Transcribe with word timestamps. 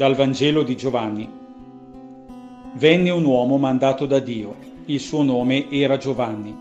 Dal 0.00 0.14
Vangelo 0.14 0.62
di 0.62 0.78
Giovanni. 0.78 1.28
Venne 2.76 3.10
un 3.10 3.22
uomo 3.22 3.58
mandato 3.58 4.06
da 4.06 4.18
Dio, 4.18 4.56
il 4.86 4.98
suo 4.98 5.22
nome 5.22 5.70
era 5.70 5.98
Giovanni. 5.98 6.56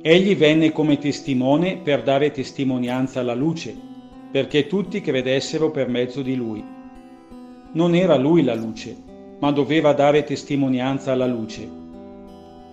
Egli 0.00 0.36
venne 0.36 0.70
come 0.70 0.96
testimone 0.96 1.78
per 1.78 2.04
dare 2.04 2.30
testimonianza 2.30 3.18
alla 3.18 3.34
luce, 3.34 3.76
perché 4.30 4.68
tutti 4.68 5.00
credessero 5.00 5.72
per 5.72 5.88
mezzo 5.88 6.22
di 6.22 6.36
lui. 6.36 6.64
Non 7.72 7.96
era 7.96 8.16
lui 8.16 8.44
la 8.44 8.54
luce, 8.54 8.96
ma 9.40 9.50
doveva 9.50 9.92
dare 9.92 10.22
testimonianza 10.22 11.10
alla 11.10 11.26
luce. 11.26 11.68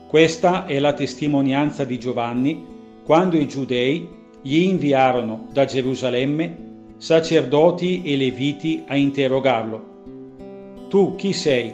Questa 0.08 0.68
è 0.68 0.78
la 0.78 0.94
testimonianza 0.94 1.84
di 1.84 1.98
Giovanni 1.98 2.64
quando 3.04 3.38
i 3.38 3.48
giudei 3.48 4.08
gli 4.40 4.58
inviarono 4.58 5.48
da 5.52 5.66
Gerusalemme 5.66 6.68
sacerdoti 7.00 8.02
e 8.04 8.18
leviti 8.18 8.84
a 8.86 8.96
interrogarlo. 8.98 10.88
Tu 10.90 11.16
chi 11.16 11.32
sei? 11.32 11.74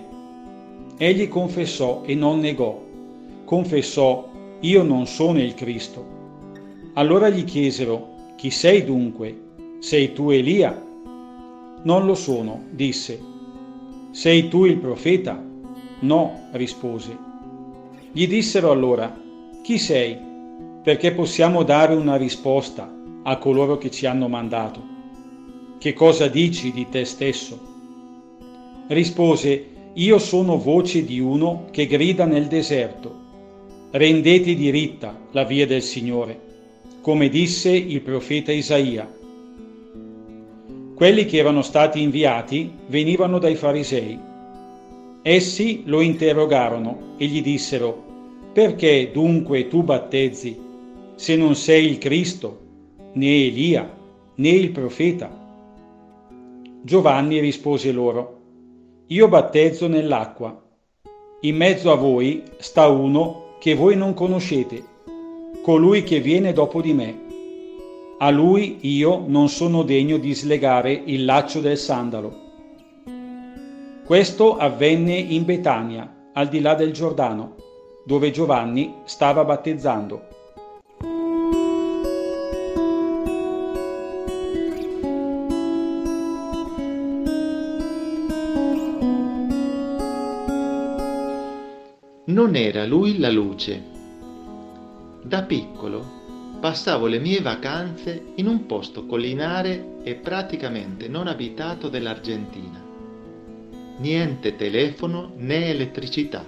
Egli 0.97 1.27
confessò 1.27 2.03
e 2.05 2.13
non 2.13 2.39
negò. 2.39 2.79
Confessò, 3.43 4.29
io 4.59 4.83
non 4.83 5.07
sono 5.07 5.39
il 5.41 5.55
Cristo. 5.55 6.13
Allora 6.93 7.29
gli 7.29 7.43
chiesero, 7.43 8.33
chi 8.35 8.51
sei 8.51 8.85
dunque? 8.85 9.35
Sei 9.79 10.13
tu 10.13 10.29
Elia? 10.29 10.79
Non 11.81 12.05
lo 12.05 12.13
sono, 12.13 12.65
disse. 12.69 13.19
Sei 14.11 14.47
tu 14.47 14.65
il 14.65 14.77
profeta? 14.77 15.43
No, 16.01 16.49
rispose. 16.51 17.17
Gli 18.11 18.27
dissero 18.27 18.69
allora, 18.69 19.13
chi 19.63 19.79
sei? 19.79 20.17
Perché 20.83 21.13
possiamo 21.13 21.63
dare 21.63 21.95
una 21.95 22.15
risposta 22.15 22.93
a 23.23 23.37
coloro 23.37 23.79
che 23.79 23.89
ci 23.89 24.05
hanno 24.05 24.27
mandato. 24.27 24.94
Che 25.77 25.93
cosa 25.93 26.27
dici 26.27 26.71
di 26.71 26.87
te 26.89 27.05
stesso? 27.05 27.59
Rispose, 28.87 29.65
io 29.93 30.17
sono 30.17 30.57
voce 30.57 31.05
di 31.05 31.19
uno 31.19 31.67
che 31.71 31.85
grida 31.85 32.25
nel 32.25 32.47
deserto. 32.47 33.23
Rendete 33.91 34.55
diritta 34.55 35.17
la 35.31 35.43
via 35.43 35.67
del 35.67 35.81
Signore, 35.81 36.39
come 37.01 37.29
disse 37.29 37.71
il 37.71 38.01
profeta 38.01 38.51
Isaia. 38.51 39.07
Quelli 40.95 41.25
che 41.25 41.37
erano 41.37 41.61
stati 41.61 42.01
inviati 42.01 42.71
venivano 42.87 43.37
dai 43.37 43.55
farisei. 43.55 44.17
Essi 45.21 45.83
lo 45.85 46.01
interrogarono 46.01 47.15
e 47.17 47.25
gli 47.27 47.41
dissero, 47.41 48.03
perché 48.53 49.11
dunque 49.13 49.67
tu 49.67 49.83
battezzi, 49.83 50.57
se 51.15 51.35
non 51.35 51.55
sei 51.55 51.85
il 51.85 51.97
Cristo, 51.97 52.59
né 53.13 53.45
Elia, 53.45 53.93
né 54.35 54.49
il 54.49 54.71
profeta? 54.71 55.44
Giovanni 56.85 57.39
rispose 57.39 57.91
loro, 57.91 58.41
Io 59.07 59.27
battezzo 59.27 59.87
nell'acqua. 59.87 60.55
In 61.41 61.55
mezzo 61.55 61.91
a 61.91 61.95
voi 61.95 62.43
sta 62.59 62.85
uno 62.85 63.55
che 63.59 63.73
voi 63.73 63.95
non 63.95 64.13
conoscete, 64.13 64.83
colui 65.63 66.03
che 66.03 66.19
viene 66.19 66.53
dopo 66.53 66.81
di 66.81 66.93
me. 66.93 67.23
A 68.19 68.29
lui 68.29 68.77
io 68.81 69.23
non 69.25 69.49
sono 69.49 69.81
degno 69.81 70.17
di 70.17 70.35
slegare 70.35 70.91
il 70.93 71.25
laccio 71.25 71.59
del 71.59 71.79
sandalo. 71.79 72.31
Questo 74.05 74.55
avvenne 74.55 75.15
in 75.15 75.43
Betania, 75.43 76.29
al 76.33 76.49
di 76.49 76.59
là 76.59 76.75
del 76.75 76.93
Giordano, 76.93 77.55
dove 78.05 78.29
Giovanni 78.29 78.93
stava 79.05 79.43
battezzando. 79.43 80.34
Non 92.35 92.53
era 92.57 92.85
lui 92.85 93.17
la 93.17 93.29
luce. 93.29 93.81
Da 95.23 95.43
piccolo 95.43 96.57
passavo 96.59 97.05
le 97.05 97.17
mie 97.17 97.39
vacanze 97.39 98.33
in 98.35 98.47
un 98.47 98.65
posto 98.65 99.05
collinare 99.05 99.99
e 100.03 100.15
praticamente 100.15 101.07
non 101.07 101.27
abitato 101.27 101.87
dell'Argentina. 101.87 102.83
Niente 103.99 104.57
telefono 104.57 105.31
né 105.37 105.69
elettricità, 105.69 106.45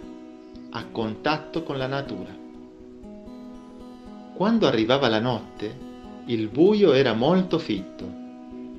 a 0.72 0.86
contatto 0.92 1.64
con 1.64 1.78
la 1.78 1.88
natura. 1.88 2.36
Quando 4.36 4.68
arrivava 4.68 5.08
la 5.08 5.22
notte, 5.22 5.74
il 6.26 6.50
buio 6.50 6.92
era 6.92 7.14
molto 7.14 7.58
fitto 7.60 8.12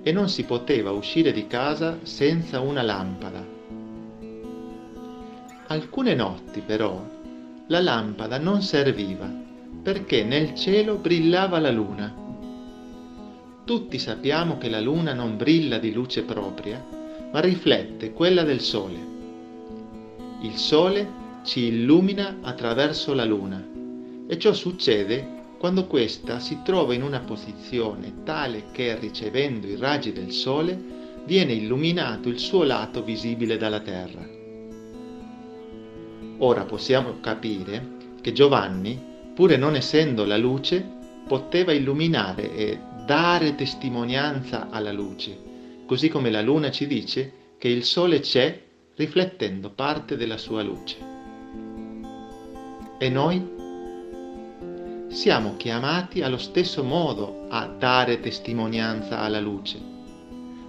e 0.03 0.13
non 0.13 0.29
si 0.29 0.45
poteva 0.45 0.91
uscire 0.91 1.33
di 1.33 1.47
casa 1.47 2.01
senza 2.03 2.61
una 2.61 2.83
lampada 2.83 3.57
Alcune 5.71 6.15
notti 6.15 6.61
però 6.61 7.06
la 7.67 7.83
lampada 7.83 8.39
non 8.39 8.62
serviva 8.62 9.31
perché 9.83 10.25
nel 10.25 10.55
cielo 10.55 10.97
brillava 10.97 11.59
la 11.59 11.71
luna. 11.71 12.15
Tutti 13.67 13.99
sappiamo 13.99 14.56
che 14.56 14.71
la 14.71 14.81
luna 14.81 15.12
non 15.12 15.37
brilla 15.37 15.77
di 15.77 15.93
luce 15.93 16.23
propria, 16.23 16.83
ma 17.31 17.41
riflette 17.41 18.15
quella 18.15 18.45
del 18.45 18.61
sole. 18.61 18.97
Il 20.41 20.56
sole 20.56 21.06
ci 21.45 21.65
illumina 21.65 22.39
attraverso 22.41 23.12
la 23.12 23.27
luna 23.27 23.62
e 24.27 24.39
ciò 24.39 24.55
succede 24.55 25.37
quando 25.59 25.87
questa 25.87 26.39
si 26.39 26.61
trova 26.65 26.95
in 26.95 27.03
una 27.03 27.21
posizione 27.21 28.23
tale 28.25 28.71
che 28.73 28.99
ricevendo 28.99 29.67
i 29.67 29.77
raggi 29.77 30.15
del 30.15 30.33
sole 30.33 31.23
viene 31.27 31.53
illuminato 31.53 32.31
il 32.31 32.39
suo 32.39 32.62
lato 32.62 33.05
visibile 33.05 33.59
dalla 33.59 33.81
terra. 33.81 34.38
Ora 36.38 36.65
possiamo 36.65 37.19
capire 37.21 37.97
che 38.21 38.32
Giovanni, 38.32 39.00
pure 39.34 39.56
non 39.56 39.75
essendo 39.75 40.25
la 40.25 40.37
luce, 40.37 40.97
poteva 41.26 41.72
illuminare 41.72 42.54
e 42.54 42.78
dare 43.04 43.54
testimonianza 43.54 44.69
alla 44.71 44.93
luce, 44.93 45.37
così 45.87 46.09
come 46.09 46.31
la 46.31 46.41
luna 46.41 46.71
ci 46.71 46.87
dice 46.87 47.32
che 47.59 47.69
il 47.69 47.82
sole 47.82 48.21
c'è 48.21 48.62
riflettendo 48.94 49.71
parte 49.71 50.16
della 50.16 50.37
sua 50.37 50.62
luce. 50.62 50.97
E 52.99 53.09
noi? 53.09 53.56
Siamo 55.09 55.56
chiamati 55.56 56.22
allo 56.22 56.38
stesso 56.38 56.84
modo 56.84 57.47
a 57.49 57.66
dare 57.66 58.20
testimonianza 58.20 59.20
alla 59.20 59.41
luce, 59.41 59.78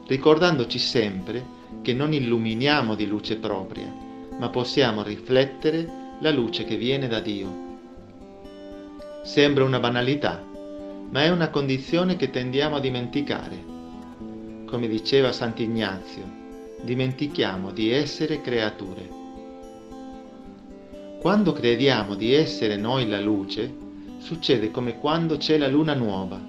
ricordandoci 0.07 0.79
sempre 0.79 1.57
che 1.81 1.93
non 1.93 2.13
illuminiamo 2.13 2.95
di 2.95 3.05
luce 3.05 3.37
propria, 3.37 4.07
ma 4.39 4.49
possiamo 4.49 5.03
riflettere 5.03 5.87
la 6.21 6.31
luce 6.31 6.63
che 6.63 6.77
viene 6.77 7.07
da 7.07 7.19
Dio. 7.19 7.67
Sembra 9.23 9.65
una 9.65 9.79
banalità, 9.79 10.43
ma 11.09 11.23
è 11.23 11.29
una 11.29 11.49
condizione 11.49 12.15
che 12.15 12.29
tendiamo 12.29 12.77
a 12.77 12.79
dimenticare. 12.79 13.63
Come 14.65 14.87
diceva 14.87 15.31
Sant'Ignazio, 15.31 16.23
dimentichiamo 16.81 17.71
di 17.71 17.91
essere 17.91 18.41
creature. 18.41 19.17
Quando 21.19 21.51
crediamo 21.51 22.15
di 22.15 22.33
essere 22.33 22.77
noi 22.77 23.07
la 23.07 23.19
luce, 23.19 23.75
succede 24.19 24.71
come 24.71 24.99
quando 24.99 25.35
c'è 25.35 25.57
la 25.57 25.67
luna 25.67 25.93
nuova. 25.93 26.39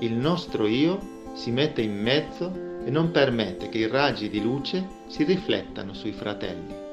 Il 0.00 0.14
nostro 0.14 0.66
io 0.66 1.30
si 1.34 1.52
mette 1.52 1.80
in 1.80 1.96
mezzo 1.96 2.52
e 2.84 2.90
non 2.90 3.12
permette 3.12 3.68
che 3.68 3.78
i 3.78 3.86
raggi 3.86 4.28
di 4.28 4.42
luce 4.42 4.86
si 5.06 5.22
riflettano 5.22 5.94
sui 5.94 6.12
fratelli. 6.12 6.83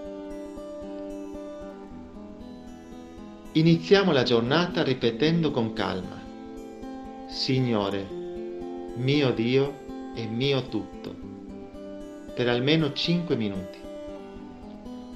Iniziamo 3.53 4.13
la 4.13 4.23
giornata 4.23 4.81
ripetendo 4.81 5.51
con 5.51 5.73
calma, 5.73 6.17
Signore, 7.27 8.07
mio 8.95 9.33
Dio 9.33 10.13
e 10.15 10.25
mio 10.25 10.69
tutto, 10.69 11.13
per 12.33 12.47
almeno 12.47 12.93
5 12.93 13.35
minuti. 13.35 13.77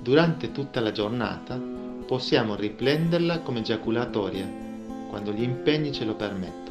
Durante 0.01 0.51
tutta 0.51 0.81
la 0.81 0.91
giornata 0.91 1.57
possiamo 2.05 2.55
riprenderla 2.55 3.39
come 3.39 3.61
giaculatoria, 3.61 4.45
quando 5.07 5.31
gli 5.31 5.43
impegni 5.43 5.93
ce 5.93 6.03
lo 6.03 6.15
permettono. 6.15 6.64